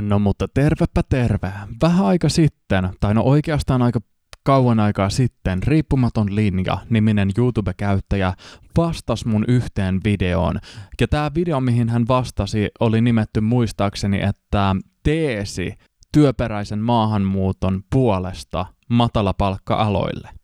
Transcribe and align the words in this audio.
No 0.00 0.18
mutta 0.18 0.48
tervepä 0.54 1.02
terve. 1.08 1.52
Vähän 1.82 2.06
aika 2.06 2.28
sitten, 2.28 2.90
tai 3.00 3.14
no 3.14 3.22
oikeastaan 3.22 3.82
aika 3.82 4.00
kauan 4.42 4.80
aikaa 4.80 5.10
sitten, 5.10 5.62
Riippumaton 5.62 6.34
linja, 6.34 6.78
niminen 6.90 7.30
YouTube-käyttäjä, 7.38 8.32
vastasi 8.76 9.28
mun 9.28 9.44
yhteen 9.48 10.00
videoon. 10.04 10.58
Ja 11.00 11.08
tämä 11.08 11.30
video, 11.34 11.60
mihin 11.60 11.88
hän 11.88 12.04
vastasi, 12.08 12.68
oli 12.80 13.00
nimetty 13.00 13.40
muistaakseni, 13.40 14.22
että 14.22 14.76
teesi 15.02 15.74
työperäisen 16.12 16.78
maahanmuuton 16.78 17.82
puolesta 17.90 18.66
matalapalkka-aloille. 18.90 20.35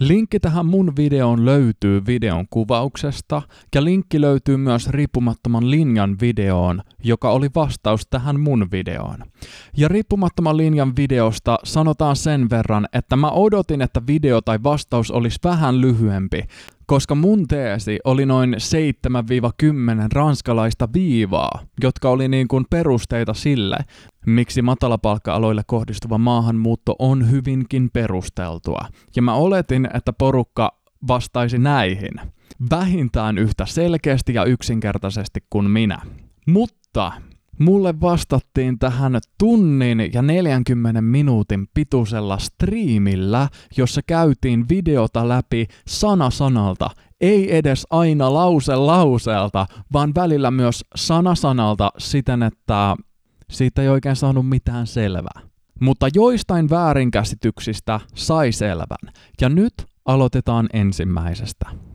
Linkki 0.00 0.40
tähän 0.40 0.66
mun 0.66 0.92
videoon 0.96 1.44
löytyy 1.44 2.06
videon 2.06 2.46
kuvauksesta 2.50 3.42
ja 3.74 3.84
linkki 3.84 4.20
löytyy 4.20 4.56
myös 4.56 4.88
riippumattoman 4.90 5.70
linjan 5.70 6.16
videoon, 6.20 6.82
joka 7.04 7.30
oli 7.30 7.48
vastaus 7.54 8.06
tähän 8.10 8.40
mun 8.40 8.68
videoon. 8.72 9.18
Ja 9.76 9.88
riippumattoman 9.88 10.56
linjan 10.56 10.96
videosta 10.96 11.58
sanotaan 11.64 12.16
sen 12.16 12.50
verran, 12.50 12.88
että 12.92 13.16
mä 13.16 13.30
odotin, 13.30 13.82
että 13.82 14.02
video 14.06 14.40
tai 14.40 14.58
vastaus 14.62 15.10
olisi 15.10 15.38
vähän 15.44 15.80
lyhyempi, 15.80 16.42
koska 16.90 17.14
mun 17.14 17.48
teesi 17.48 17.98
oli 18.04 18.26
noin 18.26 18.54
7-10 18.54 18.56
ranskalaista 20.12 20.88
viivaa, 20.94 21.62
jotka 21.82 22.10
oli 22.10 22.28
niin 22.28 22.48
kuin 22.48 22.64
perusteita 22.70 23.34
sille, 23.34 23.76
miksi 24.26 24.62
matalapalkka-aloille 24.62 25.62
kohdistuva 25.66 26.18
maahanmuutto 26.18 26.96
on 26.98 27.30
hyvinkin 27.30 27.90
perusteltua. 27.92 28.80
Ja 29.16 29.22
mä 29.22 29.34
oletin, 29.34 29.88
että 29.94 30.12
porukka 30.12 30.80
vastaisi 31.08 31.58
näihin. 31.58 32.14
Vähintään 32.70 33.38
yhtä 33.38 33.66
selkeästi 33.66 34.34
ja 34.34 34.44
yksinkertaisesti 34.44 35.40
kuin 35.50 35.70
minä. 35.70 35.98
Mutta 36.46 37.12
mulle 37.60 38.00
vastattiin 38.00 38.78
tähän 38.78 39.18
tunnin 39.38 40.10
ja 40.12 40.22
40 40.22 41.02
minuutin 41.02 41.68
pituisella 41.74 42.38
striimillä, 42.38 43.48
jossa 43.76 44.00
käytiin 44.06 44.68
videota 44.68 45.28
läpi 45.28 45.66
sana 45.88 46.30
sanalta, 46.30 46.90
ei 47.20 47.56
edes 47.56 47.86
aina 47.90 48.34
lause 48.34 48.76
lauseelta, 48.76 49.66
vaan 49.92 50.14
välillä 50.14 50.50
myös 50.50 50.84
sana 50.94 51.34
sanalta 51.34 51.90
siten, 51.98 52.42
että 52.42 52.96
siitä 53.50 53.82
ei 53.82 53.88
oikein 53.88 54.16
saanut 54.16 54.48
mitään 54.48 54.86
selvää. 54.86 55.40
Mutta 55.80 56.08
joistain 56.14 56.70
väärinkäsityksistä 56.70 58.00
sai 58.14 58.52
selvän, 58.52 59.14
ja 59.40 59.48
nyt 59.48 59.74
aloitetaan 60.04 60.68
ensimmäisestä. 60.72 61.89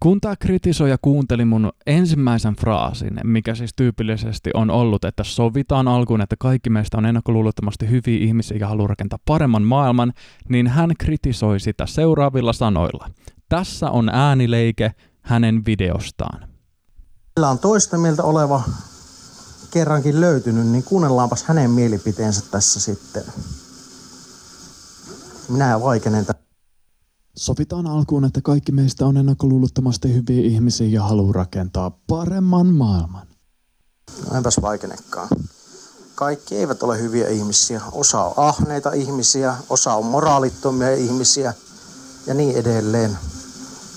Kun 0.00 0.20
tämä 0.20 0.36
kritisoija 0.36 0.96
kuunteli 1.02 1.44
mun 1.44 1.72
ensimmäisen 1.86 2.56
fraasin, 2.56 3.20
mikä 3.24 3.54
siis 3.54 3.70
tyypillisesti 3.76 4.50
on 4.54 4.70
ollut, 4.70 5.04
että 5.04 5.24
sovitaan 5.24 5.88
alkuun, 5.88 6.20
että 6.20 6.36
kaikki 6.38 6.70
meistä 6.70 6.98
on 6.98 7.06
ennakkoluulottomasti 7.06 7.90
hyviä 7.90 8.24
ihmisiä 8.24 8.56
ja 8.60 8.68
haluaa 8.68 8.88
rakentaa 8.88 9.18
paremman 9.24 9.62
maailman, 9.62 10.12
niin 10.48 10.66
hän 10.66 10.90
kritisoi 10.98 11.60
sitä 11.60 11.86
seuraavilla 11.86 12.52
sanoilla. 12.52 13.10
Tässä 13.48 13.90
on 13.90 14.08
äänileike 14.08 14.92
hänen 15.22 15.64
videostaan. 15.66 16.48
Meillä 17.36 17.50
on 17.50 17.58
toista 17.58 17.98
mieltä 17.98 18.22
oleva 18.22 18.62
kerrankin 19.70 20.20
löytynyt, 20.20 20.66
niin 20.66 20.84
kuunnellaanpas 20.84 21.44
hänen 21.44 21.70
mielipiteensä 21.70 22.44
tässä 22.50 22.80
sitten. 22.80 23.22
Minä 25.48 25.80
vaikenen 25.80 26.26
tätä. 26.26 26.37
Sovitaan 27.38 27.86
alkuun, 27.86 28.24
että 28.24 28.40
kaikki 28.40 28.72
meistä 28.72 29.06
on 29.06 29.16
ennakkoluulottomasti 29.16 30.14
hyviä 30.14 30.42
ihmisiä 30.42 30.86
ja 30.86 31.02
haluaa 31.02 31.32
rakentaa 31.32 31.90
paremman 32.06 32.66
maailman. 32.66 33.26
No 34.30 34.36
enpäs 34.36 34.56
vaikenekaan. 34.62 35.28
Kaikki 36.14 36.56
eivät 36.56 36.82
ole 36.82 37.00
hyviä 37.00 37.28
ihmisiä. 37.28 37.80
Osa 37.92 38.24
on 38.24 38.32
ahneita 38.36 38.92
ihmisiä, 38.92 39.56
osa 39.70 39.94
on 39.94 40.04
moraalittomia 40.04 40.94
ihmisiä 40.94 41.54
ja 42.26 42.34
niin 42.34 42.56
edelleen. 42.56 43.18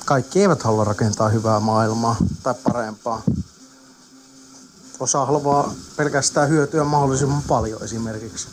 Kaikki 0.06 0.42
eivät 0.42 0.64
halua 0.64 0.84
rakentaa 0.84 1.30
hyvää 1.30 1.60
maailmaa 1.60 2.16
tai 2.44 2.56
parempaa. 2.64 3.22
Osa 5.00 5.26
haluaa 5.26 5.74
pelkästään 5.98 6.50
hyötyä 6.50 6.84
mahdollisimman 6.84 7.44
paljon 7.48 7.84
esimerkiksi. 7.84 8.48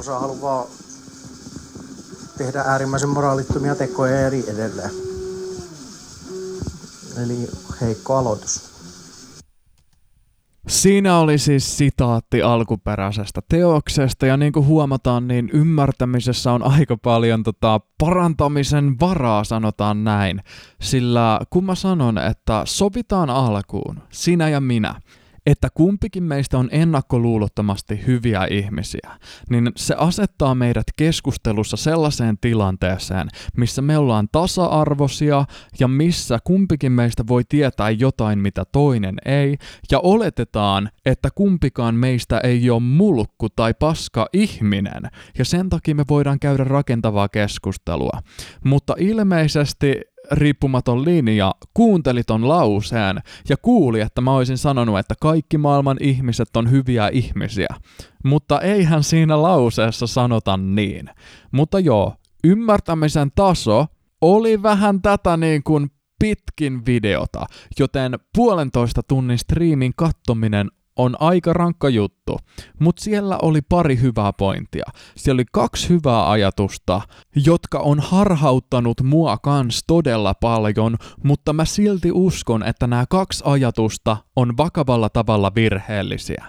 Osa 0.00 0.18
haluaa 0.18 0.66
tehdä 2.38 2.60
äärimmäisen 2.60 3.08
moraalittomia 3.08 3.74
tekoja 3.74 4.12
ja 4.12 4.26
eri 4.26 4.44
edelleen. 4.48 4.90
Eli 7.24 7.48
heikko 7.80 8.16
aloitus. 8.16 8.68
Siinä 10.68 11.18
oli 11.18 11.38
siis 11.38 11.78
sitaatti 11.78 12.42
alkuperäisestä 12.42 13.40
teoksesta 13.48 14.26
ja 14.26 14.36
niin 14.36 14.52
kuin 14.52 14.66
huomataan, 14.66 15.28
niin 15.28 15.50
ymmärtämisessä 15.52 16.52
on 16.52 16.62
aika 16.62 16.96
paljon 16.96 17.42
tota, 17.42 17.80
parantamisen 17.98 18.96
varaa, 19.00 19.44
sanotaan 19.44 20.04
näin. 20.04 20.42
Sillä 20.80 21.40
kun 21.50 21.64
mä 21.64 21.74
sanon, 21.74 22.18
että 22.18 22.62
sovitaan 22.64 23.30
alkuun, 23.30 24.02
sinä 24.10 24.48
ja 24.48 24.60
minä, 24.60 24.94
että 25.48 25.68
kumpikin 25.74 26.22
meistä 26.22 26.58
on 26.58 26.68
ennakkoluulottomasti 26.72 28.06
hyviä 28.06 28.46
ihmisiä, 28.50 29.10
niin 29.50 29.72
se 29.76 29.94
asettaa 29.98 30.54
meidät 30.54 30.86
keskustelussa 30.96 31.76
sellaiseen 31.76 32.38
tilanteeseen, 32.40 33.28
missä 33.56 33.82
me 33.82 33.98
ollaan 33.98 34.28
tasa-arvoisia 34.32 35.44
ja 35.80 35.88
missä 35.88 36.38
kumpikin 36.44 36.92
meistä 36.92 37.24
voi 37.28 37.42
tietää 37.48 37.90
jotain, 37.90 38.38
mitä 38.38 38.64
toinen 38.72 39.16
ei, 39.24 39.56
ja 39.90 39.98
oletetaan, 39.98 40.90
että 41.06 41.28
kumpikaan 41.34 41.94
meistä 41.94 42.40
ei 42.40 42.70
ole 42.70 42.80
mulkku 42.80 43.48
tai 43.48 43.74
paska 43.74 44.28
ihminen, 44.32 45.02
ja 45.38 45.44
sen 45.44 45.68
takia 45.68 45.94
me 45.94 46.04
voidaan 46.08 46.40
käydä 46.40 46.64
rakentavaa 46.64 47.28
keskustelua. 47.28 48.20
Mutta 48.64 48.94
ilmeisesti 48.98 50.00
riippumaton 50.30 51.04
linja 51.04 51.54
kuunteli 51.74 52.22
ton 52.24 52.48
lauseen 52.48 53.20
ja 53.48 53.56
kuuli, 53.56 54.00
että 54.00 54.20
mä 54.20 54.32
olisin 54.32 54.58
sanonut, 54.58 54.98
että 54.98 55.14
kaikki 55.20 55.58
maailman 55.58 55.96
ihmiset 56.00 56.56
on 56.56 56.70
hyviä 56.70 57.08
ihmisiä. 57.08 57.68
Mutta 58.24 58.60
eihän 58.60 59.02
siinä 59.02 59.42
lauseessa 59.42 60.06
sanota 60.06 60.56
niin. 60.56 61.10
Mutta 61.52 61.80
joo, 61.80 62.14
ymmärtämisen 62.44 63.30
taso 63.34 63.86
oli 64.20 64.62
vähän 64.62 65.02
tätä 65.02 65.36
niin 65.36 65.62
kuin 65.62 65.90
pitkin 66.18 66.86
videota, 66.86 67.46
joten 67.78 68.18
puolentoista 68.36 69.02
tunnin 69.02 69.38
striimin 69.38 69.92
kattominen 69.96 70.68
on 70.98 71.16
aika 71.20 71.52
rankka 71.52 71.88
juttu, 71.88 72.38
mutta 72.78 73.04
siellä 73.04 73.38
oli 73.42 73.60
pari 73.68 74.00
hyvää 74.00 74.32
pointtia. 74.32 74.84
Siellä 75.16 75.36
oli 75.36 75.44
kaksi 75.52 75.88
hyvää 75.88 76.30
ajatusta, 76.30 77.00
jotka 77.46 77.78
on 77.78 78.00
harhauttanut 78.00 79.00
mua 79.02 79.38
kans 79.38 79.80
todella 79.86 80.34
paljon, 80.34 80.96
mutta 81.24 81.52
mä 81.52 81.64
silti 81.64 82.10
uskon, 82.12 82.62
että 82.62 82.86
nämä 82.86 83.04
kaksi 83.10 83.44
ajatusta 83.46 84.16
on 84.36 84.56
vakavalla 84.56 85.08
tavalla 85.08 85.52
virheellisiä. 85.54 86.44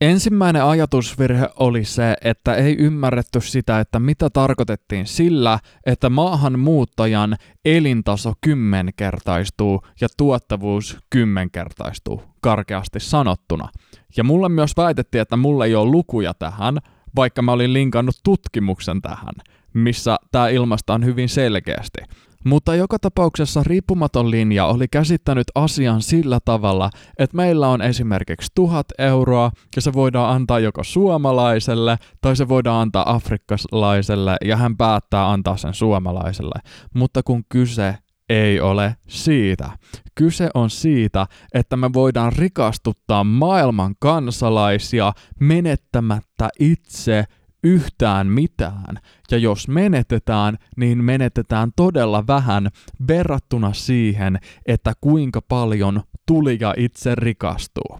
Ensimmäinen 0.00 0.64
ajatusvirhe 0.64 1.48
oli 1.56 1.84
se, 1.84 2.16
että 2.24 2.54
ei 2.54 2.76
ymmärretty 2.78 3.40
sitä, 3.40 3.80
että 3.80 4.00
mitä 4.00 4.30
tarkoitettiin 4.30 5.06
sillä, 5.06 5.58
että 5.86 6.10
maahanmuuttajan 6.10 7.36
elintaso 7.64 8.32
kymmenkertaistuu 8.40 9.82
ja 10.00 10.08
tuottavuus 10.16 10.98
kymmenkertaistuu, 11.10 12.22
karkeasti 12.40 13.00
sanottuna. 13.00 13.68
Ja 14.16 14.24
mulle 14.24 14.48
myös 14.48 14.72
väitettiin, 14.76 15.22
että 15.22 15.36
mulla 15.36 15.64
ei 15.64 15.74
ole 15.74 15.90
lukuja 15.90 16.34
tähän, 16.34 16.78
vaikka 17.16 17.42
mä 17.42 17.52
olin 17.52 17.72
linkannut 17.72 18.16
tutkimuksen 18.24 19.02
tähän, 19.02 19.34
missä 19.74 20.16
tämä 20.32 20.48
ilmaistaan 20.48 21.04
hyvin 21.04 21.28
selkeästi. 21.28 21.98
Mutta 22.44 22.74
joka 22.74 22.98
tapauksessa 22.98 23.62
riippumaton 23.66 24.30
linja 24.30 24.66
oli 24.66 24.88
käsittänyt 24.88 25.46
asian 25.54 26.02
sillä 26.02 26.38
tavalla, 26.44 26.90
että 27.18 27.36
meillä 27.36 27.68
on 27.68 27.82
esimerkiksi 27.82 28.52
tuhat 28.54 28.86
euroa 28.98 29.50
ja 29.76 29.82
se 29.82 29.92
voidaan 29.92 30.34
antaa 30.34 30.58
joko 30.58 30.84
suomalaiselle 30.84 31.96
tai 32.20 32.36
se 32.36 32.48
voidaan 32.48 32.82
antaa 32.82 33.14
afrikkalaiselle 33.14 34.36
ja 34.44 34.56
hän 34.56 34.76
päättää 34.76 35.30
antaa 35.30 35.56
sen 35.56 35.74
suomalaiselle. 35.74 36.60
Mutta 36.94 37.22
kun 37.22 37.44
kyse 37.48 37.94
ei 38.28 38.60
ole 38.60 38.96
siitä. 39.08 39.70
Kyse 40.14 40.50
on 40.54 40.70
siitä, 40.70 41.26
että 41.54 41.76
me 41.76 41.92
voidaan 41.92 42.32
rikastuttaa 42.32 43.24
maailman 43.24 43.94
kansalaisia 43.98 45.12
menettämättä 45.40 46.48
itse 46.60 47.24
yhtään 47.64 48.26
mitään, 48.26 48.98
ja 49.30 49.38
jos 49.38 49.68
menetetään, 49.68 50.58
niin 50.76 51.04
menetetään 51.04 51.70
todella 51.76 52.26
vähän 52.26 52.68
verrattuna 53.08 53.72
siihen, 53.72 54.38
että 54.66 54.92
kuinka 55.00 55.42
paljon 55.42 56.02
tulija 56.26 56.74
itse 56.76 57.14
rikastuu. 57.14 57.98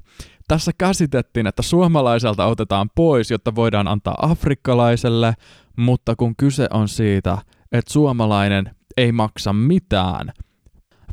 Tässä 0.48 0.72
käsitettiin, 0.78 1.46
että 1.46 1.62
suomalaiselta 1.62 2.46
otetaan 2.46 2.90
pois, 2.94 3.30
jotta 3.30 3.54
voidaan 3.54 3.88
antaa 3.88 4.14
afrikkalaiselle, 4.22 5.34
mutta 5.76 6.16
kun 6.16 6.36
kyse 6.36 6.68
on 6.72 6.88
siitä, 6.88 7.38
että 7.72 7.92
suomalainen 7.92 8.70
ei 8.96 9.12
maksa 9.12 9.52
mitään, 9.52 10.32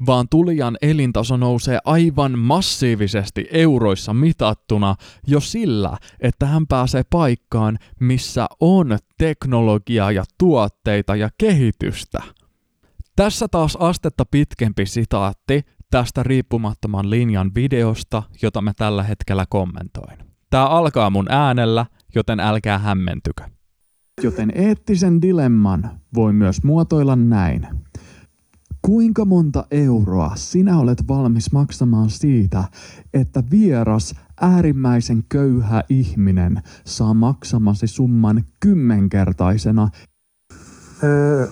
vaan 0.06 0.30
tulijan 0.30 0.78
elintaso 0.82 1.38
nousee 1.38 1.80
aivan 1.86 2.40
massiivisesti 2.40 3.48
euroissa 3.52 4.14
mitattuna 4.14 4.96
jo 5.28 5.40
sillä, 5.40 5.98
että 6.20 6.46
hän 6.46 6.68
pääsee 6.68 7.04
paikkaan, 7.10 7.78
missä 8.00 8.48
on 8.60 8.98
teknologiaa 9.18 10.12
ja 10.12 10.24
tuotteita 10.38 11.16
ja 11.16 11.30
kehitystä. 11.38 12.24
Tässä 13.16 13.48
taas 13.48 13.78
astetta 13.80 14.26
pitkempi 14.32 14.86
sitaatti 14.86 15.62
tästä 15.92 16.24
riippumattoman 16.24 17.10
linjan 17.10 17.52
videosta, 17.56 18.24
jota 18.42 18.62
mä 18.62 18.74
tällä 18.76 19.04
hetkellä 19.04 19.46
kommentoin. 19.50 20.18
Tää 20.50 20.68
alkaa 20.68 21.10
mun 21.10 21.26
äänellä, 21.30 21.86
joten 22.16 22.40
älkää 22.40 22.80
hämmentykö. 22.80 23.44
Joten 24.24 24.52
eettisen 24.56 25.22
dilemman 25.22 26.00
voi 26.16 26.34
myös 26.34 26.64
muotoilla 26.64 27.16
näin. 27.16 27.68
Kuinka 28.86 29.26
monta 29.26 29.66
euroa 29.72 30.32
sinä 30.36 30.80
olet 30.80 31.08
valmis 31.08 31.52
maksamaan 31.52 32.10
siitä, 32.10 32.64
että 33.14 33.44
vieras 33.52 34.16
äärimmäisen 34.42 35.24
köyhä 35.30 35.84
ihminen 35.90 36.62
saa 36.86 37.14
maksamasi 37.14 37.88
summan 37.88 38.44
kymmenkertaisena? 38.60 39.90
Öö, 41.04 41.48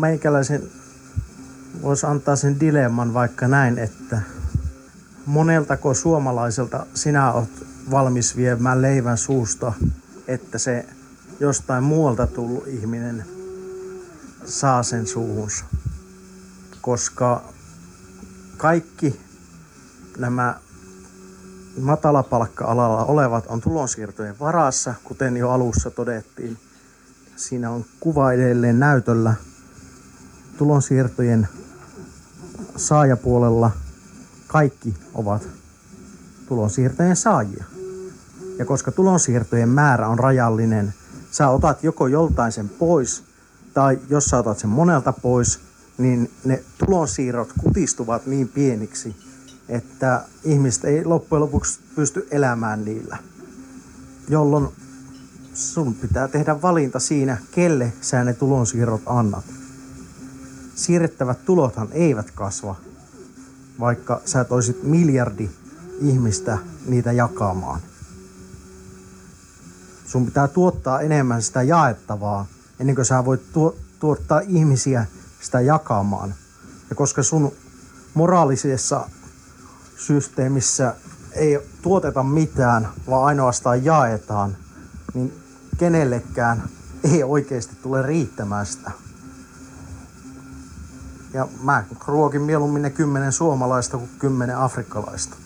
meikäläisen 0.00 0.62
voisi 1.82 2.06
antaa 2.06 2.36
sen 2.36 2.60
dilemman 2.60 3.14
vaikka 3.14 3.48
näin, 3.48 3.78
että 3.78 4.20
moneltako 5.26 5.94
suomalaiselta 5.94 6.86
sinä 6.94 7.32
olet 7.32 7.66
valmis 7.90 8.36
viemään 8.36 8.82
leivän 8.82 9.18
suusta, 9.18 9.72
että 10.28 10.58
se 10.58 10.86
jostain 11.40 11.84
muualta 11.84 12.26
tullut 12.26 12.66
ihminen 12.66 13.24
saa 14.44 14.82
sen 14.82 15.06
suuhunsa. 15.06 15.64
Koska 16.82 17.42
kaikki 18.56 19.20
nämä 20.18 20.54
matalapalkka-alalla 21.80 23.04
olevat 23.04 23.44
on 23.46 23.60
tulonsiirtojen 23.60 24.38
varassa, 24.40 24.94
kuten 25.04 25.36
jo 25.36 25.50
alussa 25.50 25.90
todettiin. 25.90 26.58
Siinä 27.36 27.70
on 27.70 27.84
kuva 28.00 28.32
edelleen 28.32 28.78
näytöllä 28.78 29.34
tulonsiirtojen 30.58 31.48
saajapuolella 32.76 33.70
kaikki 34.46 34.94
ovat 35.14 35.48
tulonsiirtojen 36.48 37.16
saajia. 37.16 37.64
Ja 38.58 38.64
koska 38.64 38.92
tulonsiirtojen 38.92 39.68
määrä 39.68 40.08
on 40.08 40.18
rajallinen, 40.18 40.94
sä 41.30 41.48
otat 41.48 41.84
joko 41.84 42.06
joltain 42.06 42.52
sen 42.52 42.68
pois, 42.68 43.24
tai 43.74 43.98
jos 44.08 44.24
sä 44.24 44.38
otat 44.38 44.58
sen 44.58 44.70
monelta 44.70 45.12
pois, 45.12 45.60
niin 46.02 46.30
ne 46.44 46.62
tulonsiirrot 46.78 47.52
kutistuvat 47.60 48.26
niin 48.26 48.48
pieniksi, 48.48 49.16
että 49.68 50.24
ihmiset 50.44 50.84
ei 50.84 51.04
loppujen 51.04 51.40
lopuksi 51.40 51.80
pysty 51.94 52.28
elämään 52.30 52.84
niillä. 52.84 53.18
Jolloin 54.28 54.68
sun 55.54 55.94
pitää 55.94 56.28
tehdä 56.28 56.62
valinta 56.62 56.98
siinä, 56.98 57.36
kelle 57.50 57.92
sä 58.00 58.24
ne 58.24 58.34
tulonsiirrot 58.34 59.02
annat. 59.06 59.44
Siirrettävät 60.74 61.44
tulothan 61.44 61.88
eivät 61.92 62.30
kasva, 62.30 62.76
vaikka 63.80 64.20
sä 64.24 64.44
toisit 64.44 64.82
miljardi 64.82 65.50
ihmistä 66.00 66.58
niitä 66.86 67.12
jakamaan. 67.12 67.80
Sun 70.06 70.26
pitää 70.26 70.48
tuottaa 70.48 71.00
enemmän 71.00 71.42
sitä 71.42 71.62
jaettavaa, 71.62 72.46
ennen 72.80 72.94
kuin 72.94 73.04
sä 73.04 73.24
voit 73.24 73.52
tuo, 73.52 73.76
tuottaa 74.00 74.40
ihmisiä 74.40 75.06
sitä 75.42 75.60
jakamaan. 75.60 76.34
Ja 76.90 76.96
koska 76.96 77.22
sun 77.22 77.52
moraalisessa 78.14 79.08
systeemissä 79.96 80.94
ei 81.32 81.58
tuoteta 81.82 82.22
mitään, 82.22 82.88
vaan 83.10 83.24
ainoastaan 83.24 83.84
jaetaan, 83.84 84.56
niin 85.14 85.32
kenellekään 85.78 86.62
ei 87.12 87.22
oikeasti 87.22 87.76
tule 87.82 88.02
riittämään 88.02 88.66
sitä. 88.66 88.90
Ja 91.34 91.48
mä 91.62 91.84
ruokin 92.06 92.42
mieluummin 92.42 92.82
ne 92.82 92.90
kymmenen 92.90 93.32
suomalaista 93.32 93.98
kuin 93.98 94.10
kymmenen 94.18 94.58
afrikkalaista. 94.58 95.36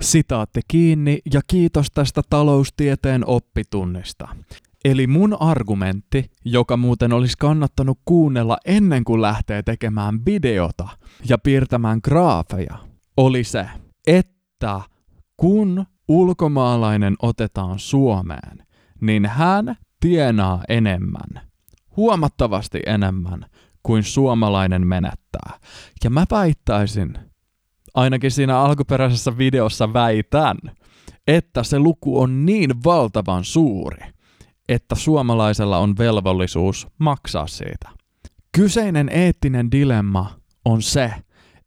Sitaatti 0.00 0.60
kiinni 0.68 1.18
ja 1.32 1.40
kiitos 1.46 1.86
tästä 1.94 2.22
taloustieteen 2.30 3.26
oppitunnista. 3.26 4.28
Eli 4.84 5.06
mun 5.06 5.36
argumentti, 5.42 6.30
joka 6.44 6.76
muuten 6.76 7.12
olisi 7.12 7.34
kannattanut 7.38 7.98
kuunnella 8.04 8.58
ennen 8.64 9.04
kuin 9.04 9.22
lähtee 9.22 9.62
tekemään 9.62 10.24
videota 10.26 10.88
ja 11.28 11.38
piirtämään 11.38 12.00
graafeja, 12.04 12.78
oli 13.16 13.44
se, 13.44 13.66
että 14.06 14.80
kun 15.36 15.86
ulkomaalainen 16.08 17.14
otetaan 17.22 17.78
Suomeen, 17.78 18.66
niin 19.00 19.26
hän 19.26 19.76
tienaa 20.00 20.62
enemmän, 20.68 21.48
huomattavasti 21.96 22.80
enemmän 22.86 23.46
kuin 23.82 24.02
suomalainen 24.02 24.86
menettää. 24.86 25.58
Ja 26.04 26.10
mä 26.10 26.24
väittäisin, 26.30 27.18
ainakin 27.94 28.30
siinä 28.30 28.58
alkuperäisessä 28.58 29.38
videossa 29.38 29.92
väitän, 29.92 30.56
että 31.26 31.62
se 31.62 31.78
luku 31.78 32.20
on 32.20 32.46
niin 32.46 32.84
valtavan 32.84 33.44
suuri, 33.44 34.12
että 34.68 34.94
suomalaisella 34.94 35.78
on 35.78 35.98
velvollisuus 35.98 36.86
maksaa 36.98 37.46
siitä. 37.46 37.88
Kyseinen 38.56 39.08
eettinen 39.08 39.70
dilemma 39.70 40.30
on 40.64 40.82
se, 40.82 41.12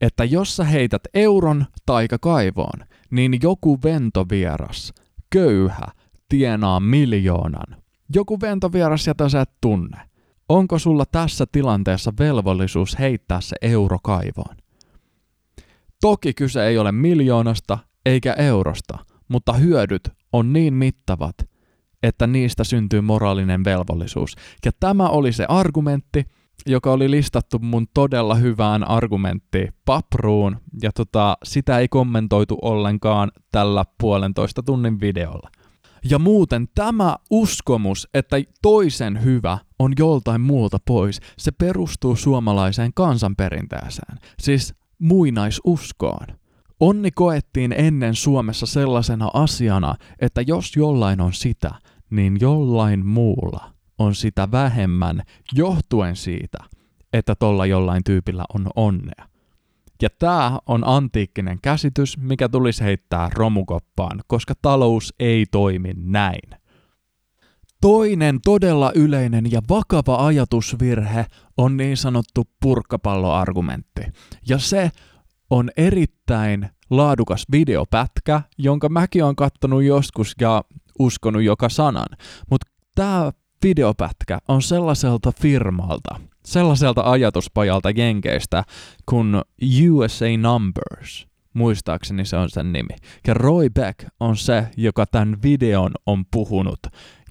että 0.01 0.23
jos 0.23 0.55
sä 0.55 0.63
heität 0.63 1.01
euron 1.13 1.65
taikakaivoon, 1.85 2.87
niin 3.11 3.39
joku 3.43 3.79
ventovieras, 3.83 4.93
köyhä, 5.29 5.85
tienaa 6.29 6.79
miljoonan. 6.79 7.77
Joku 8.15 8.41
ventovieras, 8.41 9.07
jota 9.07 9.29
sä 9.29 9.41
et 9.41 9.51
tunne. 9.61 9.97
Onko 10.49 10.79
sulla 10.79 11.05
tässä 11.11 11.45
tilanteessa 11.51 12.13
velvollisuus 12.19 12.99
heittää 12.99 13.41
se 13.41 13.55
euro 13.61 13.97
kaivoon? 14.03 14.55
Toki 16.01 16.33
kyse 16.33 16.67
ei 16.67 16.77
ole 16.77 16.91
miljoonasta 16.91 17.77
eikä 18.05 18.33
eurosta, 18.33 18.97
mutta 19.27 19.53
hyödyt 19.53 20.09
on 20.33 20.53
niin 20.53 20.73
mittavat, 20.73 21.35
että 22.05 22.27
niistä 22.27 22.63
syntyy 22.63 23.01
moraalinen 23.01 23.63
velvollisuus. 23.63 24.35
Ja 24.65 24.71
tämä 24.79 25.09
oli 25.09 25.33
se 25.33 25.45
argumentti, 25.49 26.25
joka 26.65 26.91
oli 26.91 27.11
listattu 27.11 27.59
mun 27.59 27.87
todella 27.93 28.35
hyvään 28.35 28.87
argumentti 28.87 29.67
papruun, 29.85 30.57
ja 30.81 30.91
tota, 30.91 31.37
sitä 31.43 31.79
ei 31.79 31.87
kommentoitu 31.87 32.57
ollenkaan 32.61 33.31
tällä 33.51 33.85
puolentoista 34.01 34.63
tunnin 34.63 34.99
videolla. 34.99 35.49
Ja 36.09 36.19
muuten 36.19 36.67
tämä 36.75 37.15
uskomus, 37.29 38.07
että 38.13 38.37
toisen 38.61 39.23
hyvä 39.23 39.57
on 39.79 39.93
joltain 39.99 40.41
muulta 40.41 40.77
pois, 40.87 41.19
se 41.37 41.51
perustuu 41.51 42.15
suomalaiseen 42.15 42.93
kansanperinteeseen, 42.93 44.17
siis 44.39 44.73
muinaisuskoon. 44.99 46.27
Onni 46.79 47.11
koettiin 47.11 47.73
ennen 47.77 48.15
Suomessa 48.15 48.65
sellaisena 48.65 49.29
asiana, 49.33 49.95
että 50.19 50.41
jos 50.41 50.75
jollain 50.75 51.21
on 51.21 51.33
sitä, 51.33 51.71
niin 52.09 52.37
jollain 52.39 53.05
muulla 53.05 53.71
on 53.99 54.15
sitä 54.15 54.51
vähemmän 54.51 55.21
johtuen 55.53 56.15
siitä, 56.15 56.57
että 57.13 57.35
tolla 57.35 57.65
jollain 57.65 58.03
tyypillä 58.03 58.45
on 58.53 58.67
onnea. 58.75 59.27
Ja 60.01 60.09
tämä 60.19 60.59
on 60.65 60.87
antiikkinen 60.87 61.59
käsitys, 61.61 62.17
mikä 62.17 62.49
tulisi 62.49 62.83
heittää 62.83 63.29
romukoppaan, 63.33 64.21
koska 64.27 64.53
talous 64.61 65.13
ei 65.19 65.45
toimi 65.51 65.93
näin. 65.97 66.49
Toinen 67.81 68.39
todella 68.45 68.91
yleinen 68.95 69.51
ja 69.51 69.61
vakava 69.69 70.25
ajatusvirhe 70.25 71.25
on 71.57 71.77
niin 71.77 71.97
sanottu 71.97 72.43
purkkapalloargumentti. 72.61 74.01
Ja 74.49 74.57
se 74.59 74.91
on 75.49 75.69
erittäin 75.77 76.69
laadukas 76.89 77.45
videopätkä, 77.51 78.41
jonka 78.57 78.89
mäkin 78.89 79.23
olen 79.23 79.35
kattonut 79.35 79.83
joskus 79.83 80.35
ja 80.41 80.63
uskonut 80.99 81.43
joka 81.43 81.69
sanan. 81.69 82.07
Mutta 82.49 82.67
tämä 82.95 83.31
videopätkä 83.63 84.39
on 84.47 84.61
sellaiselta 84.61 85.31
firmalta, 85.41 86.19
sellaiselta 86.45 87.11
ajatuspajalta 87.11 87.89
Jenkeistä 87.89 88.63
kuin 89.05 89.41
USA 89.91 90.25
Numbers. 90.37 91.27
Muistaakseni 91.53 92.25
se 92.25 92.37
on 92.37 92.49
sen 92.49 92.73
nimi. 92.73 92.95
Ja 93.27 93.33
Roy 93.33 93.69
Beck 93.69 93.99
on 94.19 94.37
se, 94.37 94.67
joka 94.77 95.05
tämän 95.05 95.37
videon 95.43 95.91
on 96.05 96.25
puhunut 96.31 96.79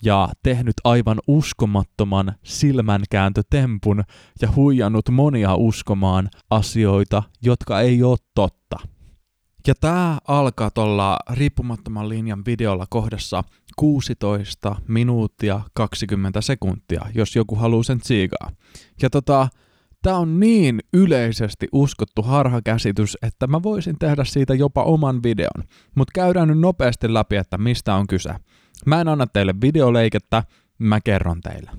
ja 0.03 0.29
tehnyt 0.43 0.75
aivan 0.85 1.19
uskomattoman 1.27 2.35
silmänkääntötempun 2.43 4.03
ja 4.43 4.49
huijannut 4.57 5.09
monia 5.11 5.55
uskomaan 5.55 6.29
asioita, 6.51 7.23
jotka 7.43 7.81
ei 7.81 8.03
ole 8.03 8.19
totta. 8.35 8.94
Ja 9.67 9.75
tämä 9.75 10.19
alkaa 10.29 10.71
tuolla 10.71 11.19
riippumattoman 11.31 12.09
linjan 12.09 12.43
videolla 12.47 12.87
kohdassa 12.91 13.45
16 13.77 14.77
minuuttia 14.89 15.61
20 15.75 16.41
sekuntia, 16.41 17.07
jos 17.15 17.37
joku 17.37 17.55
haluaa 17.55 17.83
sen 17.83 17.99
tsiikaa. 17.99 18.51
Ja 19.03 19.11
tota, 19.11 19.49
Tämä 20.05 20.19
on 20.19 20.41
niin 20.41 20.81
yleisesti 20.93 21.69
uskottu 21.73 22.23
harhakäsitys, 22.23 23.19
että 23.23 23.47
mä 23.47 23.63
voisin 23.63 23.99
tehdä 23.99 24.25
siitä 24.25 24.55
jopa 24.55 24.83
oman 24.83 25.23
videon. 25.23 25.65
Mutta 25.95 26.11
käydään 26.15 26.49
nyt 26.49 26.59
nopeasti 26.59 27.15
läpi, 27.15 27.37
että 27.37 27.59
mistä 27.59 27.95
on 27.95 28.07
kyse. 28.07 28.35
Mä 28.87 29.01
en 29.01 29.09
anna 29.09 29.27
teille 29.27 29.55
videoleikettä, 29.61 30.43
mä 30.79 31.01
kerron 31.01 31.41
teille. 31.41 31.71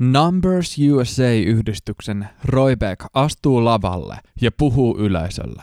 Numbers 0.00 0.76
USA-yhdistyksen 0.92 2.28
Roybeck 2.44 3.06
astuu 3.14 3.64
lavalle 3.64 4.16
ja 4.40 4.52
puhuu 4.52 4.98
yleisölle. 4.98 5.62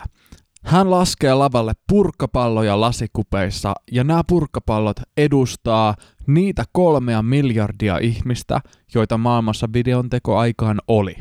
Hän 0.66 0.90
laskee 0.90 1.34
lavalle 1.34 1.72
purkkapalloja 1.88 2.80
lasikupeissa 2.80 3.74
ja 3.92 4.04
nämä 4.04 4.22
purkkapallot 4.28 4.96
edustaa 5.16 5.94
niitä 6.26 6.64
kolmea 6.72 7.22
miljardia 7.22 7.98
ihmistä, 7.98 8.60
joita 8.94 9.18
maailmassa 9.18 9.68
videon 9.72 10.10
tekoaikaan 10.10 10.80
oli. 10.88 11.16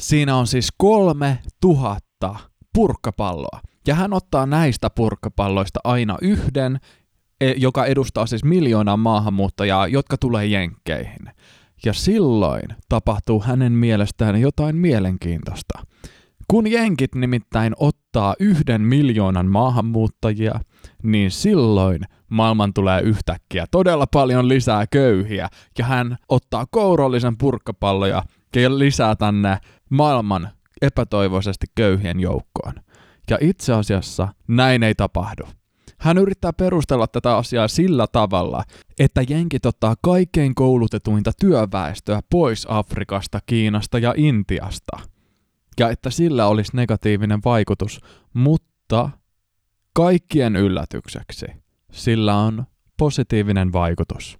Siinä 0.00 0.36
on 0.36 0.46
siis 0.46 0.68
kolme 0.76 1.38
tuhatta 1.60 2.36
purkkapalloa. 2.74 3.60
Ja 3.86 3.94
hän 3.94 4.12
ottaa 4.12 4.46
näistä 4.46 4.90
purkkapalloista 4.90 5.80
aina 5.84 6.16
yhden, 6.22 6.80
e, 7.40 7.52
joka 7.56 7.86
edustaa 7.86 8.26
siis 8.26 8.44
miljoonaa 8.44 8.96
maahanmuuttajaa, 8.96 9.86
jotka 9.86 10.16
tulee 10.16 10.46
jenkkeihin. 10.46 11.30
Ja 11.84 11.92
silloin 11.92 12.68
tapahtuu 12.88 13.42
hänen 13.42 13.72
mielestään 13.72 14.40
jotain 14.40 14.76
mielenkiintoista. 14.76 15.78
Kun 16.48 16.70
jenkit 16.70 17.14
nimittäin 17.14 17.72
ottaa 17.78 17.99
yhden 18.38 18.80
miljoonan 18.80 19.46
maahanmuuttajia, 19.46 20.60
niin 21.02 21.30
silloin 21.30 22.00
maailman 22.28 22.74
tulee 22.74 23.00
yhtäkkiä 23.00 23.66
todella 23.70 24.06
paljon 24.06 24.48
lisää 24.48 24.86
köyhiä, 24.86 25.48
ja 25.78 25.84
hän 25.84 26.16
ottaa 26.28 26.66
kourallisen 26.70 27.36
purkkapalloja 27.36 28.22
ja 28.56 28.78
lisää 28.78 29.16
tänne 29.16 29.58
maailman 29.90 30.48
epätoivoisesti 30.82 31.66
köyhien 31.74 32.20
joukkoon. 32.20 32.74
Ja 33.30 33.38
itse 33.40 33.72
asiassa 33.72 34.28
näin 34.48 34.82
ei 34.82 34.94
tapahdu. 34.94 35.44
Hän 35.98 36.18
yrittää 36.18 36.52
perustella 36.52 37.06
tätä 37.06 37.36
asiaa 37.36 37.68
sillä 37.68 38.06
tavalla, 38.12 38.64
että 38.98 39.22
jenkit 39.28 39.66
ottaa 39.66 39.94
kaikkein 40.02 40.54
koulutetuinta 40.54 41.30
työväestöä 41.40 42.20
pois 42.30 42.66
Afrikasta, 42.70 43.38
Kiinasta 43.46 43.98
ja 43.98 44.14
Intiasta. 44.16 45.09
Ja 45.80 45.90
että 45.90 46.10
sillä 46.10 46.46
olisi 46.46 46.76
negatiivinen 46.76 47.40
vaikutus, 47.44 48.00
mutta 48.34 49.10
kaikkien 49.92 50.56
yllätykseksi 50.56 51.46
sillä 51.92 52.36
on 52.36 52.64
positiivinen 52.96 53.72
vaikutus. 53.72 54.38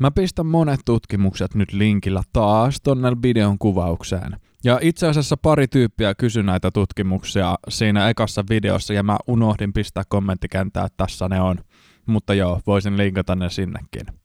Mä 0.00 0.10
pistän 0.10 0.46
monet 0.46 0.80
tutkimukset 0.84 1.54
nyt 1.54 1.72
linkillä 1.72 2.22
taas 2.32 2.80
tonne 2.82 3.10
videon 3.22 3.58
kuvaukseen. 3.58 4.36
Ja 4.64 4.78
itse 4.82 5.06
asiassa 5.06 5.36
pari 5.36 5.68
tyyppiä 5.68 6.14
kysyi 6.14 6.42
näitä 6.42 6.70
tutkimuksia 6.70 7.58
siinä 7.68 8.08
ekassa 8.08 8.44
videossa 8.50 8.94
ja 8.94 9.02
mä 9.02 9.16
unohdin 9.26 9.72
pistää 9.72 10.02
kommenttikäntää, 10.08 10.84
että 10.84 11.04
tässä 11.04 11.28
ne 11.28 11.40
on. 11.40 11.58
Mutta 12.06 12.34
joo, 12.34 12.60
voisin 12.66 12.96
linkata 12.96 13.34
ne 13.34 13.50
sinnekin. 13.50 14.23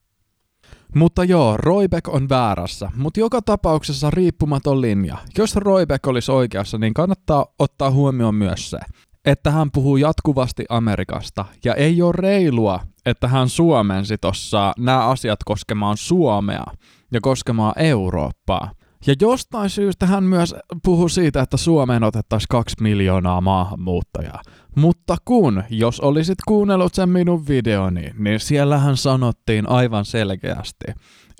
Mutta 0.95 1.23
joo, 1.23 1.57
Roibeck 1.57 2.07
on 2.07 2.29
väärässä, 2.29 2.91
mutta 2.95 3.19
joka 3.19 3.41
tapauksessa 3.41 4.09
riippumaton 4.09 4.81
linja. 4.81 5.17
Jos 5.37 5.55
Roibeck 5.55 6.07
olisi 6.07 6.31
oikeassa, 6.31 6.77
niin 6.77 6.93
kannattaa 6.93 7.45
ottaa 7.59 7.91
huomioon 7.91 8.35
myös 8.35 8.69
se, 8.69 8.79
että 9.25 9.51
hän 9.51 9.71
puhuu 9.71 9.97
jatkuvasti 9.97 10.65
Amerikasta, 10.69 11.45
ja 11.65 11.73
ei 11.75 12.01
ole 12.01 12.13
reilua, 12.15 12.79
että 13.05 13.27
hän 13.27 13.49
suomensi 13.49 14.17
tossa 14.17 14.73
nämä 14.77 15.07
asiat 15.07 15.39
koskemaan 15.45 15.97
Suomea 15.97 16.63
ja 17.11 17.21
koskemaan 17.21 17.73
Eurooppaa. 17.77 18.71
Ja 19.07 19.15
jostain 19.21 19.69
syystä 19.69 20.05
hän 20.05 20.23
myös 20.23 20.55
puhuu 20.83 21.09
siitä, 21.09 21.41
että 21.41 21.57
Suomeen 21.57 22.03
otettaisiin 22.03 22.47
kaksi 22.49 22.75
miljoonaa 22.81 23.41
maahanmuuttajaa. 23.41 24.41
Mutta 24.75 25.17
kun, 25.25 25.63
jos 25.69 25.99
olisit 25.99 26.37
kuunnellut 26.47 26.93
sen 26.93 27.09
minun 27.09 27.47
videoni, 27.47 28.11
niin 28.17 28.39
siellähän 28.39 28.97
sanottiin 28.97 29.69
aivan 29.69 30.05
selkeästi, 30.05 30.85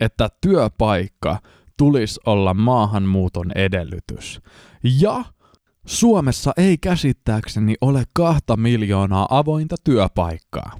että 0.02 0.30
työpaikka 0.42 1.38
tulisi 1.78 2.20
olla 2.26 2.54
maahanmuuton 2.54 3.52
edellytys. 3.56 4.42
Ja 5.00 5.24
Suomessa 5.86 6.52
ei 6.58 6.78
käsittääkseni 6.78 7.76
ole 7.82 8.04
kahta 8.14 8.58
miljoonaa 8.58 9.28
avointa 9.30 9.76
työpaikkaa. 9.84 10.80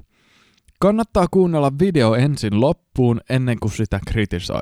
Kannattaa 0.80 1.28
kuunnella 1.32 1.72
video 1.80 2.16
ensin 2.16 2.62
loppuun 2.62 3.22
ennen 3.30 3.58
kuin 3.60 3.72
sitä 3.72 4.00
kritisoi. 4.08 4.62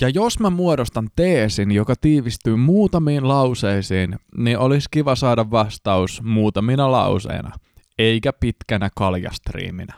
Ja 0.00 0.08
jos 0.08 0.40
mä 0.40 0.50
muodostan 0.50 1.08
teesin, 1.16 1.70
joka 1.70 1.94
tiivistyy 2.00 2.56
muutamiin 2.56 3.28
lauseisiin, 3.28 4.16
niin 4.36 4.58
olisi 4.58 4.88
kiva 4.90 5.14
saada 5.14 5.50
vastaus 5.50 6.22
muutamina 6.22 6.92
lauseina, 6.92 7.50
eikä 7.98 8.32
pitkänä 8.32 8.90
kaljastriiminä. 8.96 9.94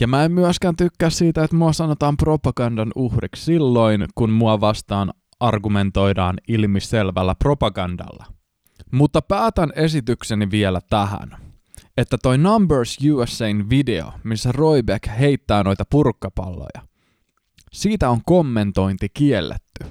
Ja 0.00 0.06
mä 0.06 0.24
en 0.24 0.32
myöskään 0.32 0.76
tykkää 0.76 1.10
siitä, 1.10 1.44
että 1.44 1.56
mua 1.56 1.72
sanotaan 1.72 2.16
propagandan 2.16 2.92
uhriksi 2.94 3.44
silloin, 3.44 4.06
kun 4.14 4.30
mua 4.30 4.60
vastaan 4.60 5.12
argumentoidaan 5.40 6.36
ilmiselvällä 6.48 7.34
propagandalla. 7.34 8.26
Mutta 8.92 9.22
päätän 9.22 9.72
esitykseni 9.76 10.50
vielä 10.50 10.80
tähän, 10.90 11.36
että 11.96 12.16
toi 12.22 12.38
Numbers 12.38 12.98
USAin 13.12 13.70
video, 13.70 14.12
missä 14.24 14.52
Roybeck 14.52 15.08
heittää 15.18 15.62
noita 15.62 15.84
purkkapalloja, 15.90 16.89
siitä 17.72 18.10
on 18.10 18.20
kommentointi 18.26 19.08
kielletty. 19.14 19.84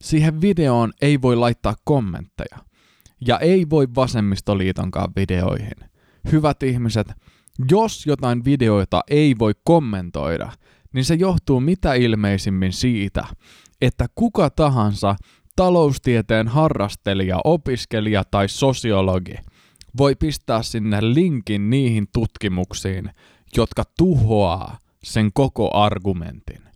Siihen 0.00 0.40
videoon 0.40 0.92
ei 1.00 1.22
voi 1.22 1.36
laittaa 1.36 1.74
kommentteja. 1.84 2.58
Ja 3.26 3.38
ei 3.38 3.70
voi 3.70 3.88
vasemmistoliitonkaan 3.94 5.08
videoihin. 5.16 5.90
Hyvät 6.32 6.62
ihmiset, 6.62 7.12
jos 7.70 8.06
jotain 8.06 8.44
videoita 8.44 9.00
ei 9.10 9.34
voi 9.38 9.52
kommentoida, 9.64 10.52
niin 10.92 11.04
se 11.04 11.14
johtuu 11.14 11.60
mitä 11.60 11.94
ilmeisimmin 11.94 12.72
siitä, 12.72 13.24
että 13.80 14.06
kuka 14.14 14.50
tahansa 14.50 15.16
taloustieteen 15.56 16.48
harrastelija, 16.48 17.40
opiskelija 17.44 18.24
tai 18.30 18.48
sosiologi 18.48 19.34
voi 19.98 20.14
pistää 20.14 20.62
sinne 20.62 20.98
linkin 21.00 21.70
niihin 21.70 22.06
tutkimuksiin, 22.12 23.10
jotka 23.56 23.82
tuhoaa 23.98 24.78
sen 25.04 25.30
koko 25.34 25.70
argumentin. 25.74 26.67